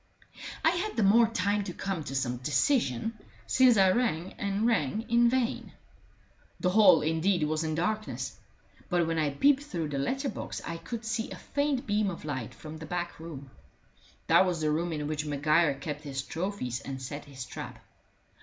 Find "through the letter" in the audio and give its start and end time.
9.61-10.27